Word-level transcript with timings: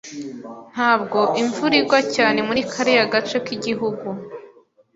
Ntabwo 0.73 1.19
imvura 1.41 1.73
igwa 1.81 2.01
cyane 2.15 2.39
muri 2.47 2.61
kariya 2.71 3.03
gace 3.13 3.37
k'igihugu. 3.45 4.07